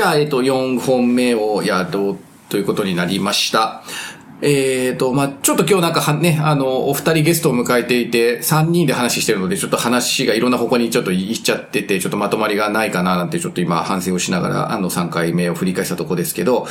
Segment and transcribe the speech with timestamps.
[0.00, 2.18] じゃあ、えっと、4本目をやろう
[2.48, 3.82] ということになりました。
[4.42, 16.66] えっ、と、まあちょっと今日なんかはね、あの、お二人ゲストを迎えていて、3人で話してるので、ちょっと話がいろんな方向にちょっと行っちゃってて、ちょっとまとまりがないかななんて、ちょっと今反省をしながら、あの、3回目を振り返したとこですけど、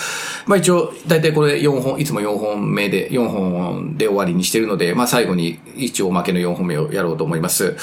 [0.48, 7.76] まあ一応、だいたいこれ4本、いつも4本目で、4本で終わりにしてるので、まあ最後に一応おまけの4本目をやろうと思います。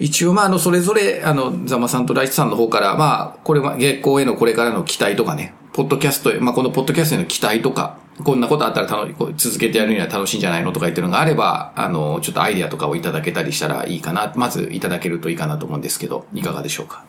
[0.00, 14.32] 一応、まああの、それぞれ、あの、ザマさんとライチさんの方から、まあ、これは月光へのこれからの期待とかね、ポッドキャストへ、まあ、このポッドキャストへの期待とか、こんなことあったら楽こう続けてやるには楽しいんじゃないのとか言ってるのがあれば、あの、ちょっとアイデアとかをいただけたりしたらいいかな。
[14.34, 17.04] まずいただけるといいかなと思うんですけど、いかがでしょうか？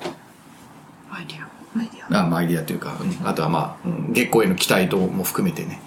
[1.10, 5.82] アイディアアイディアあまあ、アイデアというか、うんあとはまあ、うん月光への期待とも含めてね。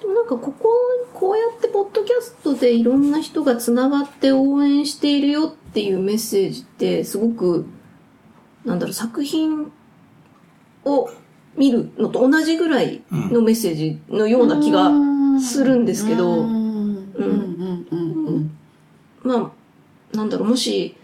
[0.00, 0.68] でもなんかここ、
[1.14, 7.66] こうやってポッドキャストでいろんな人が繋がって応援しているよっていうメッセージってすごく、
[8.64, 9.70] なんだろう、作品
[10.84, 11.10] を
[11.56, 14.90] 見るのと同じぐらいのメッセージのような気が
[15.40, 16.44] するんですけど、
[19.22, 19.52] ま
[20.12, 20.96] あ、なんだろう、もし、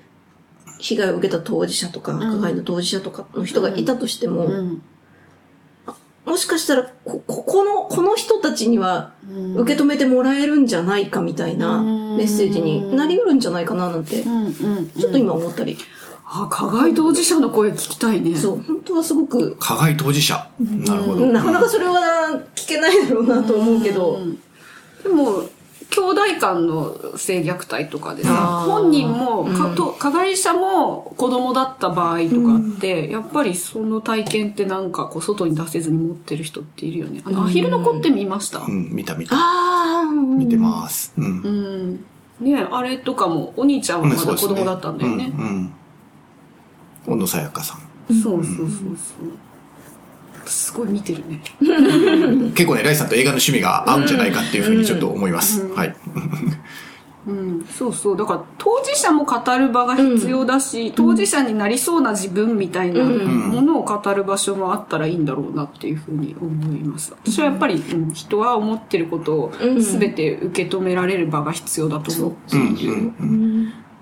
[0.79, 4.83] 被害を受けた当事者とか、加害の当事者とかの人がいたとしても、うん。
[6.25, 9.15] もしかしたら、こ、ここの、この人たちには、
[9.57, 15.79] 受け止めてもらえるんじゃないかみたいなメッセージになりうるんじゃないかななんて、ちょっと今思ったり。
[16.33, 18.37] あ加害当事者の声聞きたいね。
[18.37, 20.49] そう、本当はすごく、加害当事者。
[20.61, 21.27] なるほど。
[21.27, 24.21] なかなかそれは聞けないだろうなと思うけど、
[25.03, 25.43] でも
[25.91, 37.23] 兄弟間の性虐待とかでさ本人もかと加害者も子供だった場合とかって、やっぱりその体験ってなんかこう外に出せずに持ってる人っているよね。
[37.25, 39.35] あのアヒルの子って見ました、うん、見た見た。
[39.35, 41.13] ああ、見てます。
[41.19, 41.25] うん。
[41.25, 42.05] うん。
[42.41, 45.73] ねあれとかもお兄ちゃんはまだ子供だったんだよね,、うん。
[47.07, 47.15] うん。
[47.15, 47.79] 小野さやかさん。
[48.15, 48.97] そうそうそうそう。
[50.47, 51.41] すごい見てるね。
[52.55, 55.67] 結構ね、ライさんと映画の趣味が合うんじゃないかっていうふうにちょっと思います。
[55.69, 55.95] はい。
[57.27, 58.17] うん、そうそう。
[58.17, 67.13] だから当事者も語る場が必要だし、当事者になりそうな自分みたいなものを語る場所もあったらいいんだろうなっていうふうに思います。
[67.23, 73.13] 私はやっぱり、うん人は思ってることを全て受け止められる場が必要だと思っている、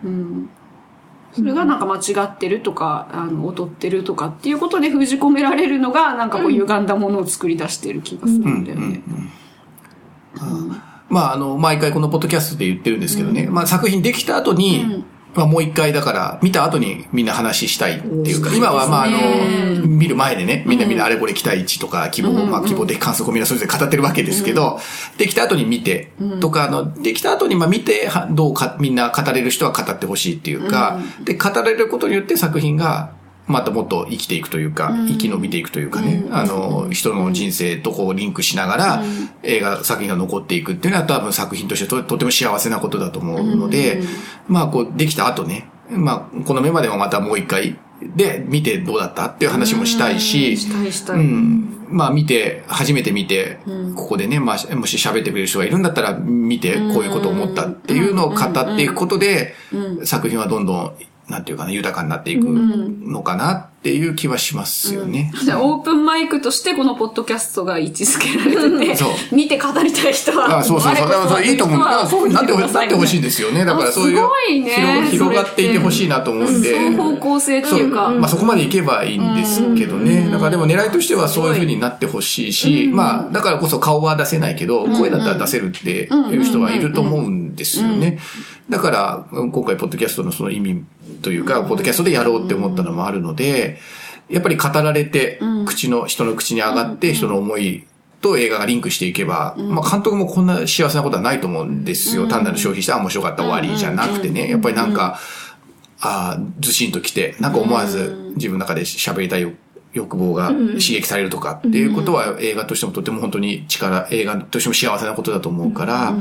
[0.05, 0.51] うん
[1.39, 9.03] それがなんか間違ってるとかあの劣ってるとかっていうことで封じ込められるのがなんかこう歪んだものを作り出してる気がするんだよね。
[11.09, 15.05] まあ、あの、毎回このポッドキャストで言ってるんですけどね、まあ作品できた後に、
[15.39, 24.81] まあもう一回だから、見た後にみんな話したいっていうか、今はまああの、見る前でね、みんなみんなあれこれ期待値とか希望、まあ希望的観測をみんなそれぞれ語ってるわけですけど、
[25.17, 26.11] できた後に見て、
[26.41, 33.13] とか、あの、できた後にまあ見て、はどうか、みんな語れる人は語ってほしいっていうか、で、語れることによって作品が、
[33.49, 39.03] またもっと生きていくというか、生き延びていくというかね、あの、人の人生とこうリンクしながら、
[39.43, 44.03] 映画作品が残っていくっていうのは多分作品としてととても幸せなことだと思うので、
[44.47, 47.79] まあこう、できた後ね、まあ、このメンバーでもまたもう一回、
[48.15, 51.21] で、見てどうだったっていう話もしたいし、したいしたい。
[51.21, 51.87] うん。
[51.89, 53.59] まあ見て、初めて見て、
[53.97, 59.55] ここでね、まあ、もし喋ってくれる人がいるんだったら、見て、こういうことを思ったっていうのを語っていくことで、
[60.05, 60.93] 作品はどんどん、
[61.29, 65.31] なんていうかな、豊かになっていくのかなっていう気はしますよね。
[65.45, 69.09] じゃあ、オープンマイクとしてこのポッドキャストが位置づけられてて、そう。
[69.31, 71.09] 見て語りたい人は、あそうそうそう。
[71.09, 71.79] だからそれいいと思う。
[71.79, 72.67] だからそういうふうになってほな。
[72.67, 73.65] ってほしいんですよね。
[73.67, 74.71] だからそういうね。
[74.71, 76.75] 広広がっていてほしいなと思うんで。
[76.75, 80.31] その方向性っていうか、まあそこまでいけばいいんですけどね。
[80.33, 88.19] だからでも狙いとしてはそういう風になってほしいし、まあだからこそ顔は出せないけど、声だったら出せるっていう人はいると思うんですよね。
[88.71, 90.85] だから今回ポッドキャストのその意味
[91.23, 93.79] というか、ポッドキャストでやろうって思ったのもあるので、
[94.29, 97.87] やっぱり語られて、口の、人の口に上がって、人の思い
[98.21, 102.27] と映画がリンクしていけば、まあ監督もこんな幸せなことはないと思うんですよ。
[102.27, 105.19] 単なる消費して、あ、面白かった終わりじゃなくてね、やっぱりなんか、
[106.01, 109.53] ああ、ずしんときて、なんか思わず自分の中で喋りたい
[109.93, 116.15] 欲望が刺激されるとかっていうことは映画としてもとても本当に力、映画としても幸せなことだと思うから、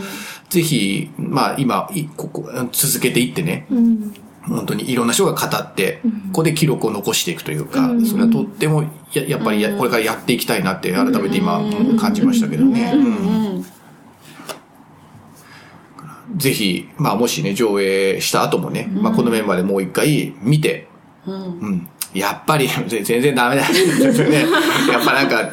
[0.50, 3.68] ぜひ、まあ今、いここ続けていってね、
[4.48, 8.84] 本当にいろんな人が語って、ここで記録を残していくというか、それはとっても
[9.14, 11.62] ややっぱりやこれからやっていきたいなって改めて今
[12.00, 12.94] 感じましたけどね。
[12.96, 13.66] うん。
[16.38, 20.88] ぜひ、まあもしね、上映した後もね、まあこのメンバーでもう一回見て、
[21.26, 21.88] うん。
[22.14, 23.64] やっぱり、全然ダメだ。
[23.70, 24.46] ね、
[24.90, 25.52] やっぱなんか、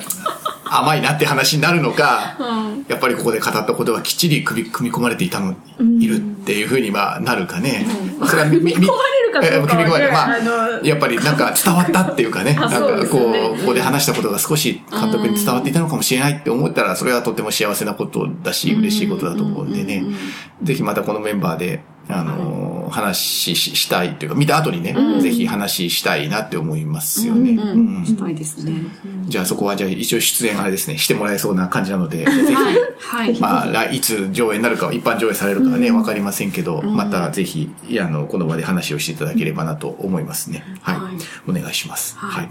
[0.78, 2.36] 甘いなって話になるのか、
[2.88, 5.54] やっぱりここで語ったことはきっちり組み組み込まれていたの、
[6.00, 7.86] いるっていうふうにまあなるかね。
[8.26, 13.38] それはみ、み、み込まれるかどうかはね、まああの、やっぱりなんか伝わったっていうかね、なんかこですよね。
[13.54, 20.04] う、ここで話したことが少し監督に伝わっていたのかもしれないって思ったら、それはとても幸せなことだし、嬉しいことだと思うんでね、
[20.62, 27.52] ぜひまたこのメンバーで、あの、話ししたいというか、見た後にね、ぜひ話したいなって思いますよね。
[27.52, 28.72] うんしたいですね。
[29.26, 32.76] じゃあそこはじゃあ一応出演あれですね、してもらえそうな感じなので、ぜひ、はい。
[32.98, 33.40] はい。
[33.40, 40.64] まあ、来いつ上映になるかは一般上映されるかはね、わかりませんけど、またぜひ、いやあの、この場で話をしていただければなと思いますね。
[40.82, 40.96] はい。
[40.96, 41.14] はい
[41.48, 42.16] お願いします。
[42.18, 42.26] は。
[42.26, 42.48] はいい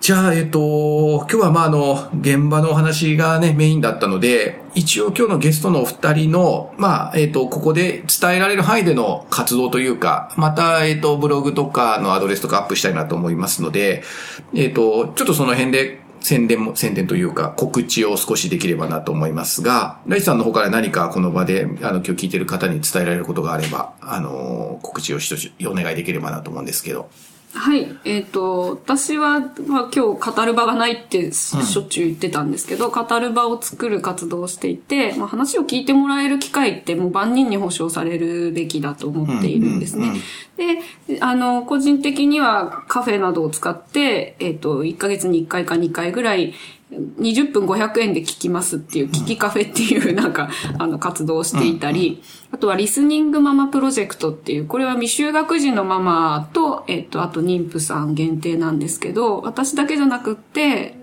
[0.00, 14.02] じゃあ、えっと、今日はまあ、あの、現場のお話がね、メインだったので、一応今日のゲストのお二人の、まあ、えっと、ここで伝えられる範囲での活動というか、また、えっと、ブログとかのアドレスとかアップしたいなと思いますので、
[14.54, 27.10] えっと、ちょっとその辺で宣伝も、宣伝というか告知を少しできればなと思いますが、ライチさんの方から何かこの場で、あの、今日聞いてる方に伝えられることがあれば、あの、告知を一つお願いできればなと思うんですけど。
[27.52, 27.88] はい。
[28.04, 40.12] えっ、と、私は、まあ、今日語る場がないってしょっちゅう言ってたんですけど、語る場を作る活動をしていて、まあ、話を聞いてもらえる機会ってもう万人に保障されるべきだと思っているんですね。
[40.60, 40.78] で、
[41.20, 46.52] あの、個人的にはカフェなどを使って、えっ、と、1ヶ月に1回か2回ぐらい、
[46.92, 60.94] 20分500円で聞きますっていう、聞きカフェっていうなんか、あの、活動をしていたり、あとはリスニングママプロジェクトっていう、これは未就学児のママと、えっと、あと妊婦さん限定なんですけど、私だけじゃなくって、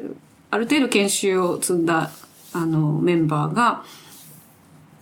[0.52, 2.12] ある程度研修を積んだ、
[2.54, 3.84] あの、メンバーが、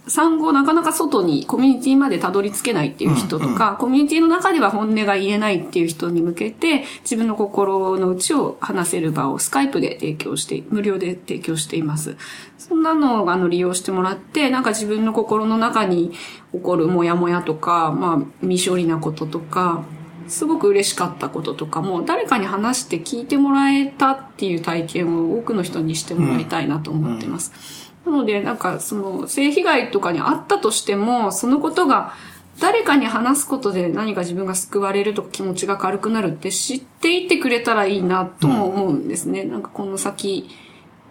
[0.07, 12.17] 産後なかなか外にコミュニティまでたどり着けないっていう人とか、コミュニティの中では本音が言えないっていう人に向けて、自分の心の内を話せる場をスカイプで提供して、無料で提供しています。
[12.57, 16.11] そんなのをあの利用してもらって、なんか自分の心の中に
[16.51, 19.83] 起こるモヤモヤとか、まあ未処理なこととか、
[20.27, 27.93] すごく嬉しかったこととかも、誰かに話して聞いてもらえたっていう体験を多くの人にしてもらいたいなと思ってます。
[28.05, 32.13] なので、なんか、その、性被害とかにあったとしても、そのことが、
[32.59, 39.43] 誰かに話すことで何か自分が救われるとか気持ちが軽くなるって知っていてくれたらいいなとも思うんですね。
[39.43, 40.49] なんかこの先、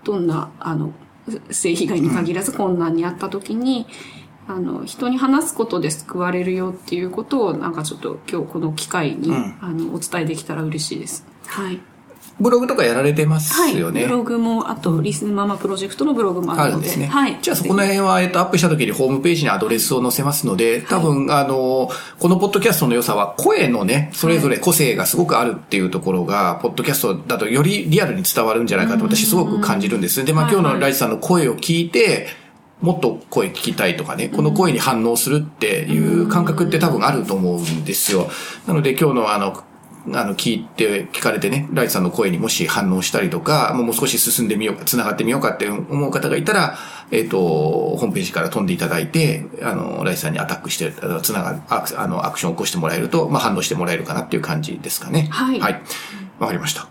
[0.04, 0.94] どんな、あの、
[1.50, 3.86] 性被害に限らず困難にあった時に、
[4.46, 11.26] あの、人に話すことで救われるよっていうことを、なんかちょっと今日この機会に、うんあの、お伝えできたら嬉しいです。
[11.46, 11.80] はい。
[12.40, 13.78] ブログとかやられてますはい。
[13.78, 14.06] よね。
[14.06, 16.72] ブログも、あと、リスママプロジェクトのブログもあるので。
[16.72, 17.06] あるんですね。
[17.06, 17.38] はい。
[17.40, 30.24] じゃあそこの辺は、えっと、アップした時にホームページにアドレスを載せますので、多分、あの、このポッドキャストの良さは、声のね、それぞれ個性がすごくあるっていうところが、ポッドキャストだとよりリアルに伝わるんじゃないかと私すごく感じるんです。
[30.24, 32.26] で、まあはい今日のライチさんの声を聞いて、
[32.80, 38.28] もっと声聞きたいとかね、この声に反応するっていう感覚って多分あると思うんですよ。
[38.66, 39.64] なので今日のあの、
[40.12, 46.76] あの、聞いて、聞かれてね、ライチさんの声にもし反応したりとか、もう少し進んでみようか、繋がってみようかって思う方がいたら、
[47.10, 55.28] えっ、と、ホームページから飛んでいただいて、あの、ライチさんにアタックして、あの繋がる、アクあの、アクションを起こしてもらえると、まあ、反応してもらえるかなっていう感じですかね。
[55.30, 55.82] はいはい。
[56.38, 56.86] わかりました。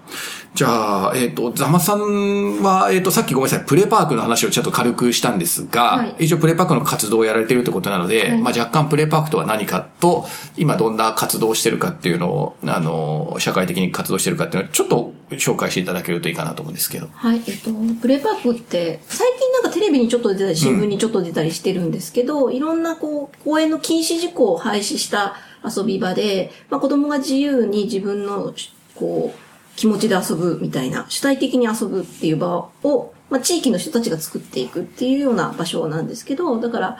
[0.55, 17.07] じゃあ、えっ、と、ザマさんは、えっ、と、さっきごめんなさい、プレパークの話をちょっと軽くしたんですが、はい一応プレパークの活動をやられてるってことなので、まあ若干プレパークとは何かと、今どんな活動をしてるかっていうのを、あの、社会的に活動してるかっていうのをちょっと紹介していただけるといいかなと思うんですけど。
[17.11, 28.53] はい、えっと、プレイパークって、最近なんかテレビにちょっと出たり、新聞にちょっと出たりしてるんですけど、いろんなこう、公園の禁止事項を廃止した遊び場で、まあ子供が自由に自分の、
[28.93, 29.42] こう、
[29.83, 36.97] 気持ちで遊ぶみたいな、主体的に遊ぶっていう場を、まあ地域の人たちが作っていくっていうような場所なんですけど、だから、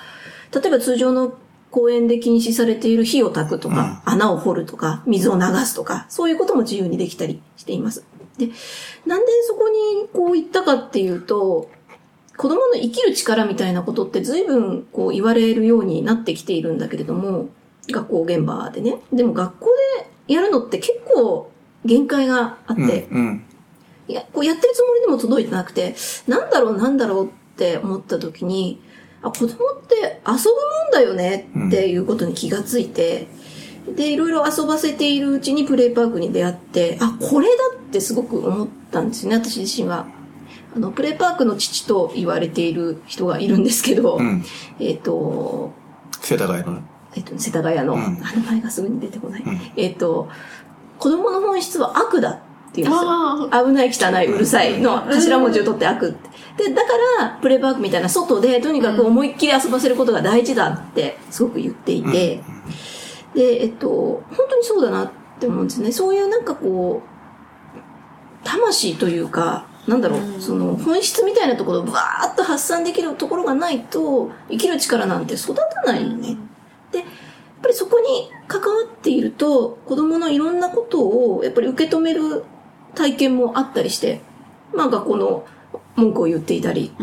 [0.54, 1.34] 例えば通常の
[1.72, 8.04] 公園で禁止されている火を焚くとか、穴を掘るとか、水を流すとか、そういうことも自由にできたりしています。
[8.38, 8.50] で、
[9.06, 11.70] なんでそこにこう行ったかっていうと、
[12.36, 17.48] 子供の生きる力みたいなことって随分こう言われるようになってきているんだけれども、
[17.90, 18.98] 学校現場でね。
[19.14, 19.70] でも学校
[20.28, 21.50] でやるのって結構
[21.86, 23.18] 限界があって、うん。
[23.18, 23.46] うん。
[24.08, 25.96] いや、こうやってるつもりでも届いてなくて、
[26.28, 28.82] なんだろうなんだろうって思った時に、
[29.22, 29.48] あ、子供っ
[29.88, 30.40] て遊ぶも
[30.90, 33.28] んだよねっていうことに気がついて、
[33.96, 40.08] で、いろいろ遊ばせているうちにプレイパークに出会って、あ、これだってすごく思ったんですよね、私自身は。
[40.76, 44.44] あの、プレイパークの父と言われている人がいるんですけど、うん。
[44.80, 45.72] えっ、と、
[46.22, 46.82] 世田谷の。
[47.16, 49.42] えっと、世田谷の、うんあ名前がすぐに出てこない。
[49.42, 50.30] んえっと、
[51.04, 52.40] 子供の本質は悪だっ
[52.72, 53.10] ていうんですよ。
[53.52, 56.14] あ危ない、汚い、うるさいの頭文字を取って悪っ
[56.58, 56.70] て。
[56.70, 62.42] で、だから、プレイパークみたいな外で、とにかく思いっきり遊ばせることが大事だって、すごく言っていて、
[63.36, 65.92] で、えっと、本当にそうだなって思うんですね。
[65.92, 76.38] そういうなんかこう、魂というか、なんだろう、その本質みたいなところをバーッと発散できるところがないと、生きる力なんて育たないよね。
[76.94, 77.04] で、
[77.64, 82.44] ぱりそこに関わっていると、子供のいろんなことをやっぱり受け止める
[82.94, 84.22] 体験もあったりして、
[84.76, 85.46] まあ学校の
[85.96, 86.94] 文句を言っていたり、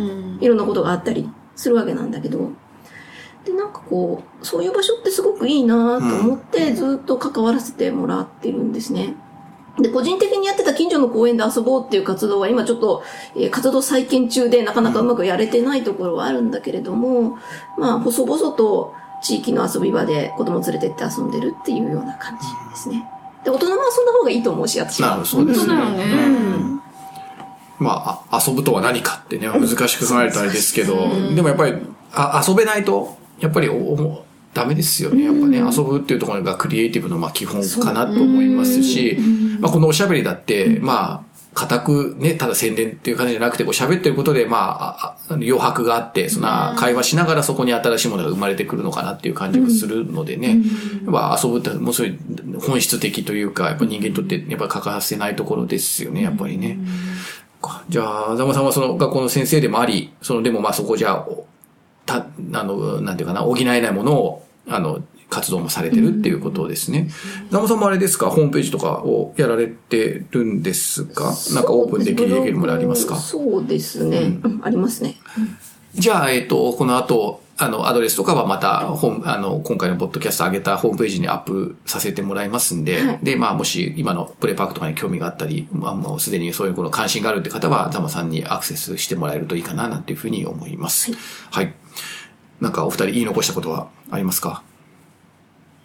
[0.41, 2.51] いろんなことがあったりするわけなんだけど、
[3.45, 9.15] で、なんかこう、そういう場所ってすごくいいなと思って、ずっと関わらせてもらってるんですね。
[9.79, 13.03] で、個人的にやってた近所の公園で遊ぼうっていう活動は今ちょっと、
[13.35, 17.39] えー活動再建中でなかなかうまくやれてないところはあるんだけれども、
[17.79, 23.05] まあ、細々と地域の遊び場で子供連れてって遊んでるっていうような感じですね。
[23.45, 25.11] で、大人も遊んだ方がいいと思うし、私は。
[25.11, 25.75] なるほど、そうですね。
[25.75, 26.81] 本当だよねうん
[27.81, 31.75] まあ、あ遊ぶとは何かってね、難しく考えるとあれですけど、でもやっぱり、
[32.13, 35.25] あ遊べないと、やっぱりおおダメですよね。
[35.25, 39.19] やっぱね、遊ぶっていうところがクリエイティブのまあ基本かなと思いますし、
[39.61, 50.59] まあこのおしゃべりだって、まあ、固くね、ただ宣伝っていう感じじゃなくて、こう喋ってることで、まあ、余白があって、そんな会話しながらそこに新しいものが生まれてくるのかなっていう感じがするのでね、
[51.05, 56.79] やっぱ遊ぶってもうそういう本質的というか、やっぱ人間にとってやっぱ欠かせないところですよね、やっぱりね。
[57.61, 61.27] かじゃあ、ザマさんはその学校の先生でもあり、その、でもまあそこじゃ
[62.07, 67.09] た、あの、なんていうかな、補えないものを、あの、活動もされてるっていうことですね。
[67.51, 71.33] ザマさんもあれですか、ホームページとかをやられてるんですか？
[71.55, 73.17] なんかオープンできるものありますか？
[73.17, 74.39] そうですね。
[74.43, 75.17] うんありますね。
[75.95, 91.13] じゃあ、えっ、と、この後、あの、アドレスとかはまた、本、あの、今回のポッドキャスト上げたホームページにアップさせてもらいますんで、はいで、まあ、もし今のプレイパークとかに興味があったり、まあ、もうすでにそういうこの関心があるって方は、ザマさんにアクセスしてもらえるといいかな、なんていうふうに思います。
[91.51, 91.75] はい。
[92.61, 94.63] なんかお二人言い残したことはありますか？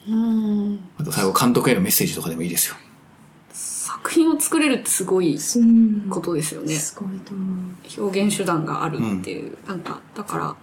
[0.08, 2.76] うんあと最後、監督へのメッセージとかでもいいですよ。
[3.52, 6.76] 作品を作れるってすごいうんことですよね。
[6.76, 7.44] すごいと思
[8.00, 8.02] う。
[8.02, 9.58] 表現手段があるっていう。
[9.68, 10.56] なんか、だから、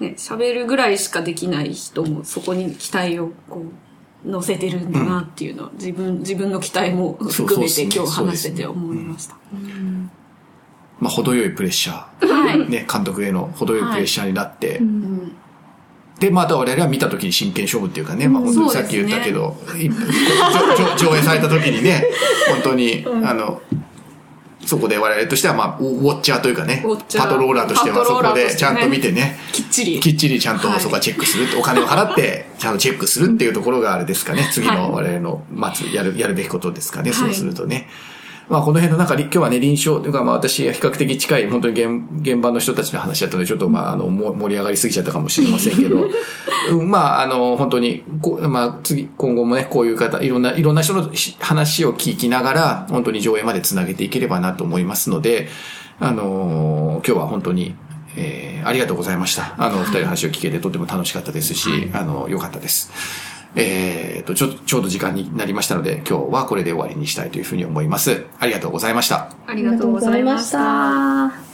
[0.00, 3.64] ね、喋るぐらいしかできない人もそこに期待をこ
[4.24, 9.36] う、乗せてるんだなっていうのは、自分、自分の期待も含めて今日話してて思いました。
[10.98, 12.26] まあ、程よいプレッシャー。
[12.26, 12.68] はい。
[12.68, 15.36] ね、監督への程よいプレッシャーになって、うん
[16.20, 22.04] で、また我々は見た時に真剣勝負っていうかね、まあ本当にさっき言ったけど、いじょじょ上映された時にね、
[22.48, 23.62] 本当に、あの、
[24.68, 26.84] そこで我々としてはまあ、ウォッチャーというかね
[27.16, 29.98] パトローラーとしてはそこでちゃんと見てね、きっちり。
[30.00, 30.80] きっちりちゃんとはい。
[30.80, 37.88] そこはチェックするって、お金を払って、 ちゃんとチェックするっていうところがあれですかね、次の我々の待つ、やる、やるべきことですかね、そうするとね。
[38.48, 46.08] まあこの辺の中で、今日はね、臨床というかまあ私比較的近い、本当に現現場の人たちの話だったので、ちょっとまああの、も盛り上がりすぎちゃったかもしれませんけど、
[46.72, 55.48] うんまああの、本当にこう、まあ次、今後もね、こういう方、いろんな、いろんな人のし話を聞きながら、本当に上映までつなげていければなと思いますので、
[56.00, 57.74] あの今日は本当に、
[58.16, 59.54] えーありがとうございました。
[59.56, 62.90] あの、二人の話を聞けてとても楽しかったですし、あの、良かったです。
[63.54, 68.26] えーと、ちょ、ちょうど時間になりましたので、今日はこれで終わりにしたいというふうに思います。
[68.38, 69.32] ありがとうございました。
[69.46, 70.50] ありがとうございまし。
[70.52, 71.47] た。